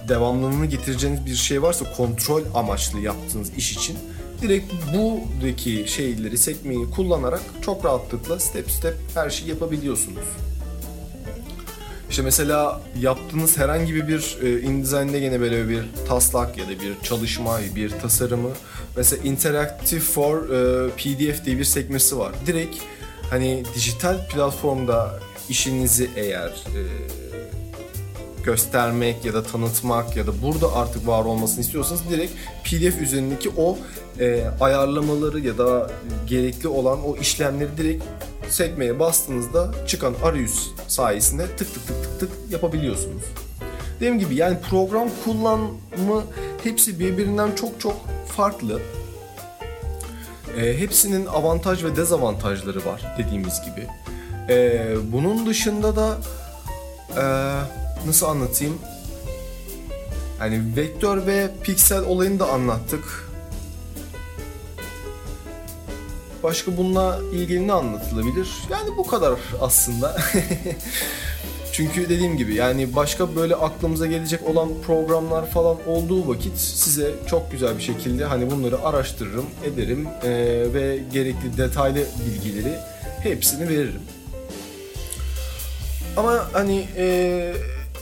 [0.10, 3.98] devamlılığını getireceğiniz bir şey varsa kontrol amaçlı yaptığınız iş için
[4.41, 10.24] direkt buradaki şeyleri sekmeyi kullanarak çok rahatlıkla step step her şeyi yapabiliyorsunuz.
[12.10, 17.60] İşte mesela yaptığınız herhangi bir e, InDesign'de gene böyle bir taslak ya da bir çalışma,
[17.76, 18.50] bir tasarımı
[18.98, 22.32] mesela Interactive for e, PDF diye bir sekmesi var.
[22.46, 22.78] Direkt
[23.30, 26.82] hani dijital platformda işinizi eğer e,
[28.44, 32.34] göstermek ya da tanıtmak ya da burada artık var olmasını istiyorsanız direkt
[32.64, 33.78] PDF üzerindeki o
[34.20, 35.92] e, ayarlamaları ya da
[36.28, 38.04] gerekli olan o işlemleri direkt
[38.50, 43.24] sekmeye bastığınızda çıkan arayüz sayesinde tık tık tık tık tık yapabiliyorsunuz.
[43.96, 46.24] Dediğim gibi yani program kullanımı
[46.64, 47.96] hepsi birbirinden çok çok
[48.28, 48.82] farklı.
[50.58, 53.88] E, hepsinin avantaj ve dezavantajları var dediğimiz gibi.
[54.50, 56.18] E, bunun dışında da
[57.18, 57.24] e,
[58.08, 58.80] nasıl anlatayım?
[60.40, 63.28] Yani vektör ve piksel olayını da anlattık.
[66.44, 68.50] Başka bununla ilgili ne anlatılabilir?
[68.72, 70.18] Yani bu kadar aslında.
[71.72, 77.52] Çünkü dediğim gibi yani başka böyle aklımıza gelecek olan programlar falan olduğu vakit size çok
[77.52, 80.30] güzel bir şekilde hani bunları araştırırım, ederim ee,
[80.74, 82.74] ve gerekli detaylı bilgileri
[83.24, 84.02] hepsini veririm.
[86.18, 87.54] Ama hani e,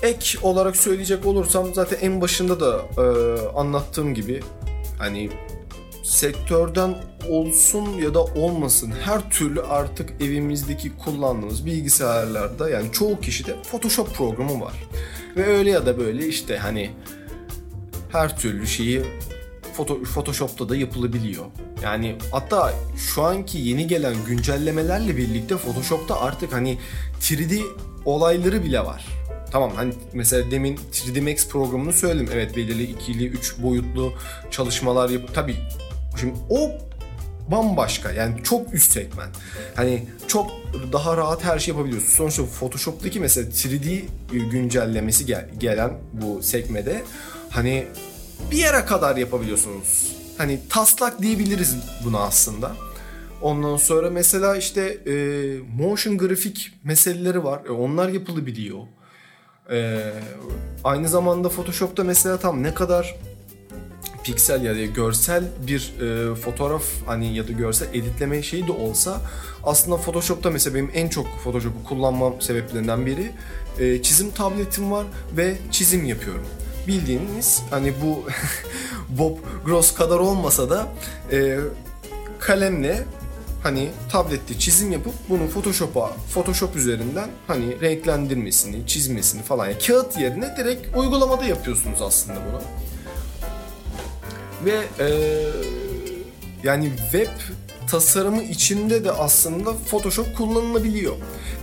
[0.01, 3.06] ek olarak söyleyecek olursam zaten en başında da e,
[3.58, 4.43] anlattığım gibi
[4.99, 5.30] hani
[6.04, 6.95] sektörden
[7.30, 14.62] olsun ya da olmasın her türlü artık evimizdeki kullandığımız bilgisayarlarda yani çoğu kişide Photoshop programı
[14.62, 14.73] var.
[15.38, 16.91] Ve öyle ya da böyle işte hani
[18.12, 19.04] her türlü şeyi
[20.13, 21.45] Photoshop'ta da yapılabiliyor.
[21.85, 26.77] Yani hatta şu anki yeni gelen güncellemelerle birlikte Photoshop'ta artık hani
[27.21, 27.61] 3D
[28.05, 29.05] olayları bile var.
[29.51, 32.29] Tamam hani mesela demin 3D Max programını söyledim.
[32.33, 34.13] Evet belirli ikili, üç boyutlu
[34.51, 35.21] çalışmalar yap.
[35.33, 35.55] Tabii
[36.19, 36.71] şimdi o
[37.51, 39.35] bambaşka yani çok üst segment.
[39.75, 40.51] Hani çok
[40.93, 42.09] daha rahat her şey yapabiliyorsun.
[42.09, 47.01] Sonuçta Photoshop'taki mesela 3D güncellemesi gel, gelen bu sekmede
[47.49, 47.87] hani
[48.51, 50.14] bir yere kadar yapabiliyorsunuz.
[50.37, 52.75] Hani taslak diyebiliriz buna aslında.
[53.41, 55.13] Ondan sonra mesela işte e,
[55.77, 57.65] motion grafik meseleleri var.
[57.65, 58.79] E, onlar yapılabiliyor.
[59.71, 60.11] E,
[60.83, 63.15] aynı zamanda Photoshop'ta mesela tam ne kadar
[64.23, 69.21] piksel ya da görsel bir e, fotoğraf hani ya da görsel editleme şeyi de olsa
[69.63, 73.31] aslında Photoshop'ta mesela benim en çok Photoshop'u kullanmam sebeplerinden biri
[73.79, 75.05] e, çizim tabletim var
[75.37, 76.47] ve çizim yapıyorum.
[76.87, 78.23] Bildiğiniz hani bu
[79.09, 80.87] Bob Gross kadar olmasa da
[81.31, 81.57] e,
[82.39, 83.03] kalemle
[83.63, 90.57] hani tablette çizim yapıp bunu Photoshop'a Photoshop üzerinden hani renklendirmesini, çizmesini falan yani kağıt yerine
[90.57, 92.61] direkt uygulamada yapıyorsunuz aslında bunu.
[94.65, 95.07] Ve e,
[96.65, 97.27] Yani web
[97.87, 101.13] tasarımı içinde de aslında Photoshop kullanılabiliyor.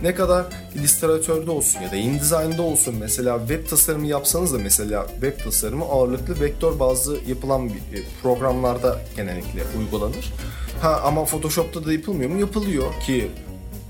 [0.03, 5.39] Ne kadar Illustrator'da olsun ya da InDesign'da olsun mesela web tasarımı yapsanız da mesela web
[5.39, 10.33] tasarımı ağırlıklı vektör bazlı yapılan bir e, programlarda genellikle uygulanır.
[10.81, 12.39] Ha ama Photoshop'ta da yapılmıyor mu?
[12.39, 13.31] Yapılıyor ki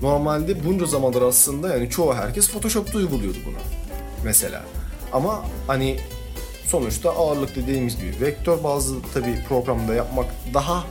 [0.02, 3.58] normalde bunca zamandır aslında yani çoğu herkes Photoshop'ta uyguluyordu bunu
[4.24, 4.62] mesela.
[5.12, 5.96] Ama hani
[6.66, 10.84] sonuçta ağırlıklı dediğimiz gibi vektör bazlı tabi programda yapmak daha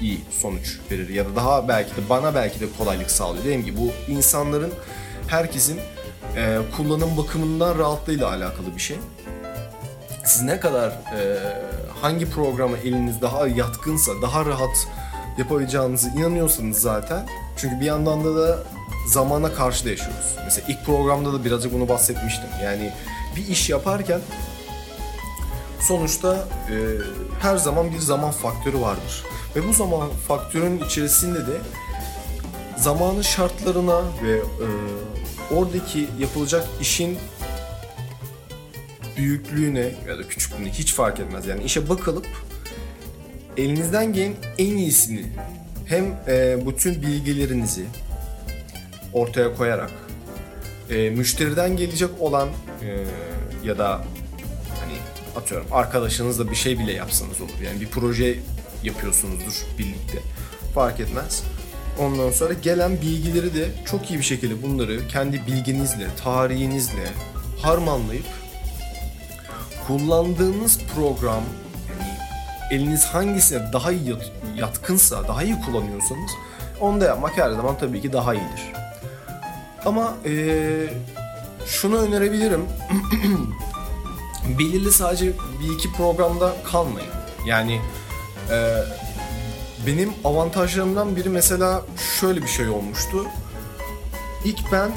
[0.00, 3.44] iyi sonuç verir ya da daha belki de bana belki de kolaylık sağlıyor.
[3.44, 4.72] Dediğim gibi bu insanların
[5.28, 5.80] herkesin
[6.36, 8.96] e, kullanım bakımından rahatlığıyla alakalı bir şey.
[10.24, 11.38] Siz ne kadar e,
[12.02, 14.88] hangi programı eliniz daha yatkınsa, daha rahat
[15.38, 17.26] yapabileceğinizi inanıyorsanız zaten.
[17.56, 18.58] Çünkü bir yandan da da
[19.06, 20.36] zamana karşı da yaşıyoruz.
[20.44, 22.48] Mesela ilk programda da birazcık bunu bahsetmiştim.
[22.64, 22.92] Yani
[23.36, 24.20] bir iş yaparken
[25.80, 26.34] sonuçta
[26.70, 26.74] e,
[27.40, 29.24] her zaman bir zaman faktörü vardır.
[29.56, 31.56] Ve bu zaman faktörünün içerisinde de
[32.76, 34.68] zamanın şartlarına ve e,
[35.54, 37.18] oradaki yapılacak işin
[39.16, 41.46] büyüklüğüne ya da küçüklüğüne hiç fark etmez.
[41.46, 42.26] Yani işe bakılıp
[43.56, 45.26] elinizden gelen en iyisini
[45.86, 47.84] hem e, bütün bilgilerinizi
[49.12, 49.90] ortaya koyarak
[50.90, 52.48] e, müşteriden gelecek olan
[52.82, 53.04] e,
[53.64, 54.04] ya da
[54.80, 54.94] hani
[55.36, 57.50] atıyorum arkadaşınızla bir şey bile yapsanız olur.
[57.64, 58.38] Yani bir proje
[58.86, 60.18] yapıyorsunuzdur birlikte.
[60.74, 61.42] Fark etmez.
[62.00, 67.08] Ondan sonra gelen bilgileri de çok iyi bir şekilde bunları kendi bilginizle, tarihinizle
[67.62, 68.24] harmanlayıp
[69.86, 71.42] kullandığınız program
[72.70, 76.30] eliniz hangisine daha iyi yat- yatkınsa, daha iyi kullanıyorsanız
[76.80, 78.72] onu da yapmak her zaman tabii ki daha iyidir.
[79.84, 80.94] Ama eee,
[81.66, 82.64] şunu önerebilirim.
[84.58, 85.26] Belirli sadece
[85.60, 87.08] bir iki programda kalmayın.
[87.46, 87.80] Yani
[88.50, 88.84] eee,
[89.86, 91.82] benim avantajlarımdan biri mesela
[92.20, 93.24] şöyle bir şey olmuştu.
[94.44, 94.90] İlk ben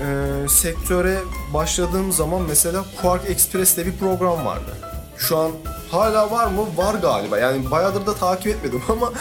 [0.00, 1.18] eee, sektöre
[1.54, 4.76] başladığım zaman mesela Quark Express diye bir program vardı.
[5.18, 5.50] Şu an
[5.90, 6.62] hala var mı?
[6.76, 7.38] Var galiba.
[7.38, 9.12] Yani bayağıdır da takip etmedim ama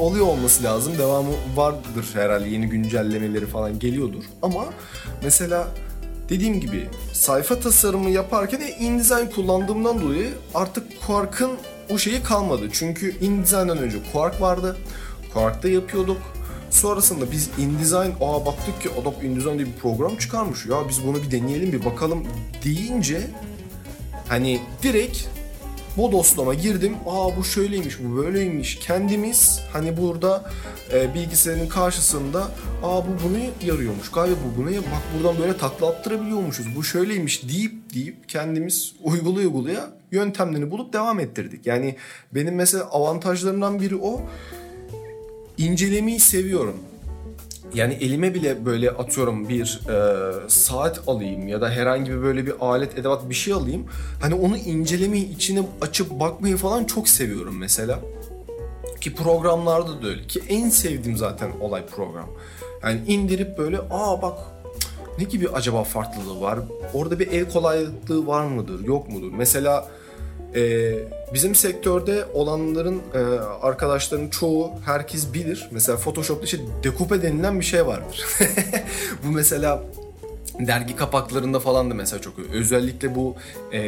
[0.00, 0.98] oluyor olması lazım.
[0.98, 2.48] Devamı vardır herhalde.
[2.48, 4.24] Yeni güncellemeleri falan geliyordur.
[4.42, 4.64] Ama
[5.22, 5.68] mesela
[6.28, 11.50] dediğim gibi sayfa tasarımı yaparken de InDesign kullandığımdan dolayı artık Quark'ın
[11.90, 12.68] o şeyi kalmadı.
[12.72, 14.76] Çünkü InDesign'dan önce Quark vardı.
[15.34, 16.18] Quark'ta yapıyorduk.
[16.70, 20.66] Sonrasında biz InDesign, aa baktık ki Adobe InDesign diye bir program çıkarmış.
[20.66, 22.26] Ya biz bunu bir deneyelim bir bakalım
[22.64, 23.30] deyince
[24.28, 25.35] hani direkt
[25.96, 26.94] bodoslama girdim.
[27.06, 28.78] Aa bu şöyleymiş, bu böyleymiş.
[28.78, 30.50] Kendimiz hani burada
[30.92, 32.48] e, bilgisayarın karşısında
[32.82, 34.10] aa bu bunu yarıyormuş.
[34.10, 36.76] Galiba bu buna bak buradan böyle takla attırabiliyormuşuz.
[36.76, 41.66] Bu şöyleymiş deyip deyip kendimiz uygulaya uygulaya yöntemlerini bulup devam ettirdik.
[41.66, 41.96] Yani
[42.32, 44.22] benim mesela avantajlarımdan biri o.
[45.58, 46.76] İncelemeyi seviyorum.
[47.74, 52.54] Yani elime bile böyle atıyorum bir e, saat alayım ya da herhangi bir böyle bir
[52.60, 53.86] alet edevat bir şey alayım.
[54.20, 58.00] Hani onu incelemeyi içine açıp bakmayı falan çok seviyorum mesela.
[59.00, 60.26] Ki programlarda da öyle.
[60.26, 62.28] Ki en sevdiğim zaten olay program.
[62.82, 64.38] Yani indirip böyle aa bak
[65.18, 66.58] ne gibi acaba farklılığı var?
[66.94, 69.32] Orada bir el kolaylığı var mıdır, yok mudur?
[69.36, 69.88] Mesela
[70.56, 70.94] e,
[71.34, 73.18] bizim sektörde olanların e,
[73.62, 75.68] arkadaşların çoğu herkes bilir.
[75.70, 78.26] Mesela Photoshop'ta işte dekupe denilen bir şey vardır.
[79.24, 79.82] bu mesela
[80.60, 83.36] dergi kapaklarında falan da mesela çok özellikle bu
[83.72, 83.80] e,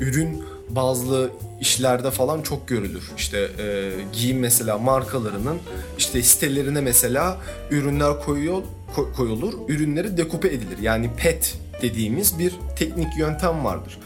[0.00, 3.10] ürün bazlı işlerde falan çok görülür.
[3.16, 5.58] İşte e, giyim mesela markalarının
[5.98, 7.38] işte sitelerine mesela
[7.70, 8.62] ürünler koyuyor
[8.96, 9.54] ko- koyulur.
[9.68, 10.78] Ürünleri dekupe edilir.
[10.82, 13.98] Yani PET dediğimiz bir teknik yöntem vardır.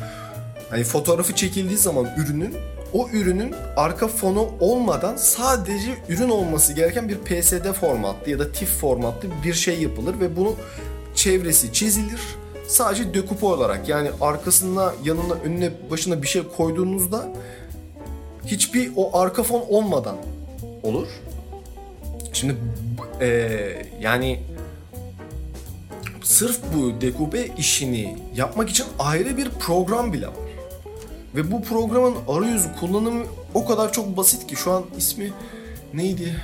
[0.70, 2.54] Hani fotoğrafı çekildiği zaman ürünün
[2.92, 8.80] o ürünün arka fonu olmadan sadece ürün olması gereken bir PSD formatlı ya da TIFF
[8.80, 10.54] formatlı bir şey yapılır ve bunu
[11.14, 12.20] çevresi çizilir.
[12.66, 17.28] Sadece dekupe olarak yani arkasına, yanına, önüne, başına bir şey koyduğunuzda
[18.46, 20.16] hiçbir o arka fon olmadan
[20.82, 21.06] olur.
[22.32, 22.56] Şimdi
[23.20, 24.40] eee yani
[26.22, 30.49] sırf bu dekupe işini yapmak için ayrı bir program bile var.
[31.34, 33.24] Ve bu programın arayüzü kullanımı
[33.54, 35.32] o kadar çok basit ki şu an ismi
[35.94, 36.36] neydi?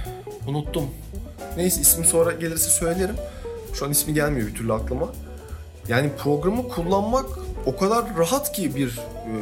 [0.47, 0.85] Unuttum.
[1.57, 3.17] Neyse ismi sonra gelirse söylerim.
[3.75, 5.09] Şu an ismi gelmiyor bir türlü aklıma.
[5.89, 7.27] Yani programı kullanmak
[7.67, 9.33] o kadar rahat ki bir e,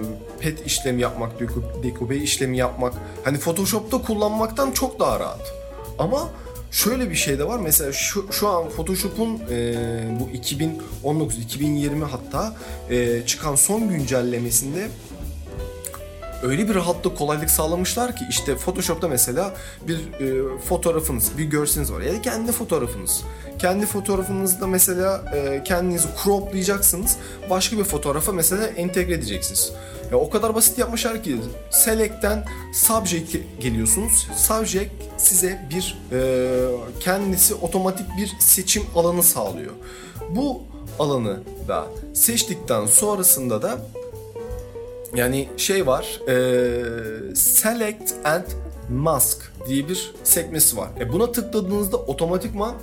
[0.40, 2.94] pet işlemi yapmak, deku- dekube işlemi yapmak.
[3.24, 5.52] Hani Photoshop'ta kullanmaktan çok daha rahat.
[5.98, 6.28] Ama
[6.70, 7.58] şöyle bir şey de var.
[7.58, 9.74] Mesela şu, şu an Photoshop'un e,
[10.20, 10.28] bu
[11.08, 12.56] 2019-2020 hatta
[12.90, 14.88] e, çıkan son güncellemesinde
[16.44, 19.54] öyle bir rahatlık kolaylık sağlamışlar ki işte Photoshop'ta mesela
[19.88, 23.22] bir e, fotoğrafınız, bir görseliniz var ya da kendi fotoğrafınız.
[23.58, 27.16] Kendi fotoğrafınızda mesela e, kendinizi croplayacaksınız.
[27.50, 29.72] Başka bir fotoğrafa mesela entegre edeceksiniz.
[30.10, 31.36] Ya o kadar basit yapmışlar ki
[31.70, 34.28] Select'ten Subject geliyorsunuz.
[34.36, 36.20] Subject size bir e,
[37.00, 39.72] kendisi otomatik bir seçim alanı sağlıyor.
[40.30, 40.62] Bu
[40.98, 43.78] alanı da seçtikten sonrasında da
[45.14, 48.44] yani şey var e, Select and
[48.90, 50.88] Mask diye bir sekmesi var.
[51.00, 52.74] E buna tıkladığınızda otomatikman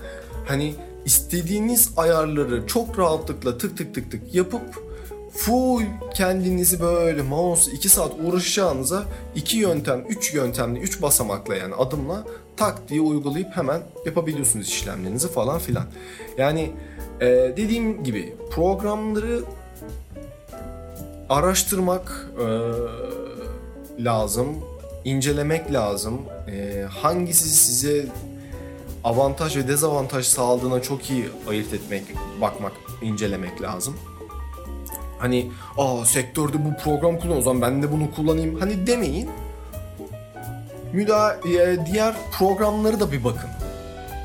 [0.45, 0.75] hani
[1.05, 4.91] istediğiniz ayarları çok rahatlıkla tık tık tık tık yapıp
[5.33, 9.03] full kendinizi böyle mouse 2 saat uğraşacağınıza
[9.35, 12.23] iki yöntem, üç yöntemli, üç basamakla yani adımla
[12.57, 15.85] tak diye uygulayıp hemen yapabiliyorsunuz işlemlerinizi falan filan.
[16.37, 16.71] Yani
[17.21, 17.25] e,
[17.57, 19.41] dediğim gibi programları
[21.31, 22.45] araştırmak e,
[24.03, 24.47] lazım,
[25.05, 26.21] incelemek lazım.
[26.47, 28.05] E, hangisi size
[29.03, 32.03] avantaj ve dezavantaj sağladığına çok iyi ayırt etmek,
[32.41, 33.97] bakmak, incelemek lazım.
[35.19, 39.29] Hani aa sektörde bu program kullan o zaman ben de bunu kullanayım hani demeyin.
[40.93, 43.49] Müda e, diğer programları da bir bakın.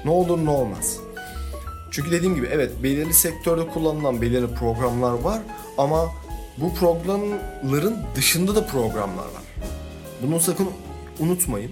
[0.05, 0.97] Ne olur ne olmaz.
[1.91, 5.41] Çünkü dediğim gibi evet belirli sektörde kullanılan belirli programlar var
[5.79, 6.07] ama
[6.59, 9.43] bu programların dışında da programlar var.
[10.23, 10.69] Bunu sakın
[11.21, 11.71] unutmayın.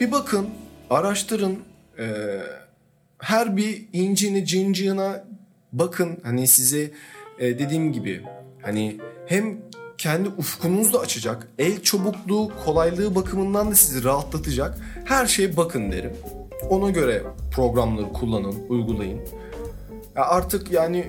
[0.00, 0.48] Bir bakın,
[0.90, 1.58] araştırın.
[1.98, 2.40] Ee,
[3.18, 5.24] her bir incini cincina
[5.72, 6.18] bakın.
[6.22, 6.90] Hani size
[7.38, 8.22] e, dediğim gibi
[8.62, 9.58] hani hem
[9.98, 14.78] kendi ufkunuzu da açacak, el çabukluğu, kolaylığı bakımından da sizi rahatlatacak.
[15.04, 16.12] Her şeye bakın derim.
[16.70, 17.22] Ona göre
[17.52, 19.20] programları kullanın, uygulayın.
[20.16, 21.06] Ya artık yani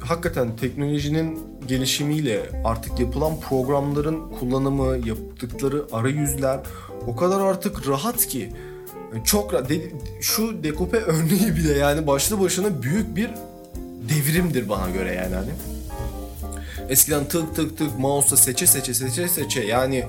[0.00, 6.60] hakikaten teknolojinin gelişimiyle artık yapılan programların kullanımı, yaptıkları arayüzler
[7.06, 8.52] o kadar artık rahat ki
[9.24, 9.68] çok rahat.
[9.68, 9.80] De,
[10.20, 13.30] şu dekope örneği bile yani başlı başına büyük bir
[14.08, 15.50] devrimdir bana göre yani hani.
[16.88, 20.04] Eskiden tık tık tık mouse'la seçe seçe seçe seçe yani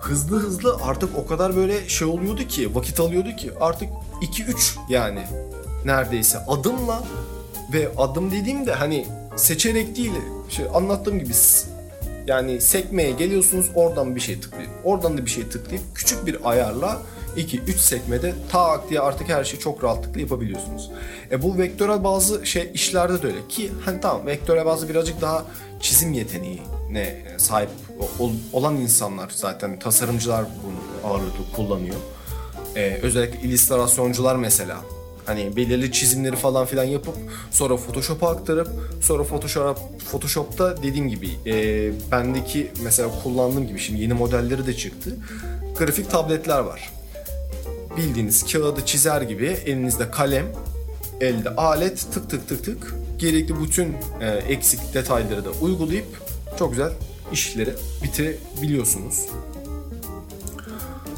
[0.00, 3.88] hızlı hızlı artık o kadar böyle şey oluyordu ki vakit alıyordu ki artık
[4.22, 5.20] 2-3 yani
[5.84, 7.04] neredeyse adımla
[7.72, 9.06] ve adım dediğimde hani
[9.36, 10.12] seçerek değil
[10.48, 11.32] şey anlattığım gibi
[12.26, 17.02] yani sekmeye geliyorsunuz oradan bir şey tıklayıp oradan da bir şey tıklayıp küçük bir ayarla
[17.36, 20.90] 2-3 sekmede tak diye artık her şeyi çok rahatlıkla yapabiliyorsunuz.
[21.30, 25.44] E bu vektörel bazı şey işlerde de öyle ki hani tamam vektörel bazı birazcık daha
[25.80, 27.70] çizim yeteneğine sahip
[28.52, 31.96] olan insanlar zaten tasarımcılar bunu ağırlıklı kullanıyor.
[32.76, 34.76] Ee, özellikle illüstrasyoncular mesela
[35.26, 37.14] hani belirli çizimleri falan filan yapıp
[37.50, 38.68] sonra Photoshop'a aktarıp
[39.00, 39.78] sonra Photoshop
[40.10, 45.16] Photoshop'ta dediğim gibi e, bendeki mesela kullandığım gibi şimdi yeni modelleri de çıktı.
[45.78, 46.92] Grafik tabletler var.
[47.96, 50.46] Bildiğiniz kağıdı çizer gibi elinizde kalem,
[51.20, 56.06] elde alet tık tık tık tık gerekli bütün e, eksik detayları da uygulayıp
[56.58, 56.92] çok güzel
[57.32, 59.26] işleri bitirebiliyorsunuz.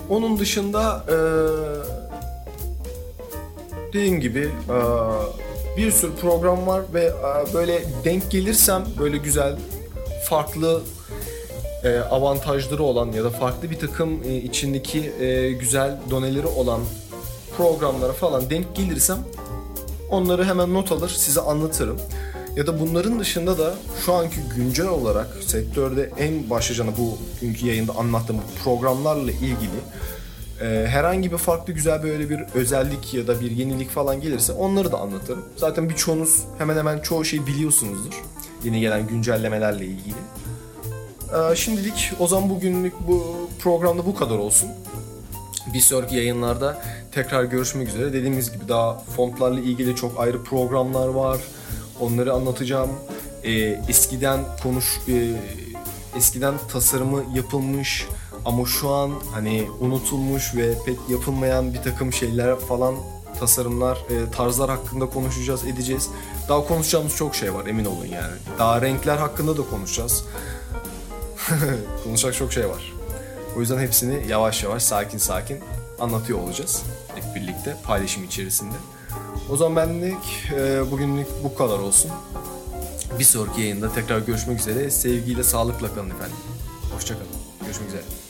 [0.08, 1.16] Onun dışında e,
[3.94, 4.76] dediğim gibi e,
[5.76, 9.56] bir sürü program var ve e, böyle denk gelirsem böyle güzel
[10.28, 10.82] farklı
[11.84, 15.12] e, avantajları olan ya da farklı bir takım içindeki
[15.60, 16.80] güzel doneleri olan
[17.56, 19.18] programlara falan denk gelirsem
[20.10, 22.00] onları hemen not alır size anlatırım.
[22.56, 23.74] Ya da bunların dışında da
[24.04, 29.80] şu anki güncel olarak sektörde en başlıcana bu günkü yayında anlattığım programlarla ilgili
[30.60, 34.92] e, herhangi bir farklı güzel böyle bir özellik ya da bir yenilik falan gelirse onları
[34.92, 35.44] da anlatırım.
[35.56, 38.22] Zaten birçoğunuz hemen hemen çoğu şeyi biliyorsunuzdur.
[38.64, 40.14] Yeni gelen güncellemelerle ilgili.
[41.52, 44.70] E, şimdilik o zaman bugünlük bu programda bu kadar olsun.
[45.74, 46.82] Bir sonraki yayınlarda
[47.12, 48.12] tekrar görüşmek üzere.
[48.12, 51.40] Dediğimiz gibi daha fontlarla ilgili çok ayrı programlar var.
[52.00, 52.90] Onları anlatacağım.
[53.42, 53.52] E,
[53.88, 55.32] eskiden konuş e,
[56.16, 58.06] eskiden tasarımı yapılmış
[58.44, 62.94] ama şu an hani unutulmuş ve pek yapılmayan bir takım şeyler falan
[63.40, 66.08] tasarımlar, e, tarzlar hakkında konuşacağız, edeceğiz.
[66.48, 68.34] Daha konuşacağımız çok şey var emin olun yani.
[68.58, 70.24] Daha renkler hakkında da konuşacağız.
[72.04, 72.92] Konuşacak çok şey var.
[73.56, 75.60] O yüzden hepsini yavaş yavaş, sakin sakin
[76.00, 76.82] anlatıyor olacağız.
[77.14, 78.74] Hep birlikte paylaşım içerisinde.
[79.50, 82.10] O zaman benlik e, bugünlük bu kadar olsun.
[83.18, 84.90] Bir sonraki yayında tekrar görüşmek üzere.
[84.90, 86.36] Sevgiyle, sağlıkla kalın efendim.
[86.94, 87.26] Hoşçakalın.
[87.64, 88.23] Görüşmek üzere.